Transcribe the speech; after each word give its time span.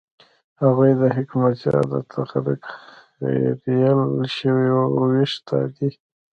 هغوی 0.61 0.91
د 0.99 1.03
حکمتیار 1.15 1.83
د 1.93 1.95
تخرګ 2.11 2.61
خرېیل 3.17 4.25
شوي 4.37 4.69
وېښته 5.13 5.59
دي. 5.75 5.89